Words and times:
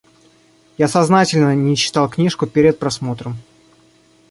Я 0.79 0.87
сознательно 0.87 1.53
не 1.55 1.75
читал 1.77 2.09
книжку 2.09 2.47
перед 2.47 2.79
просмотром. 2.79 3.37